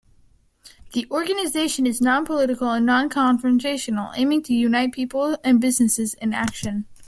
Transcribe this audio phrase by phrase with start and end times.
[0.93, 6.87] The organisation is non-political and non-confrontational, aiming to unite people and business in action.